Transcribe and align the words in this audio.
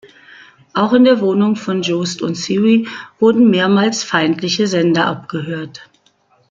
Auch 0.73 0.93
in 0.93 1.03
der 1.03 1.21
Wohnung 1.21 1.55
von 1.55 1.83
Jost 1.83 2.23
und 2.23 2.33
Thiery 2.33 2.87
wurden 3.19 3.51
mehrmals 3.51 4.01
feindliche 4.01 4.65
Sender 4.65 5.05
abgehört. 5.05 5.87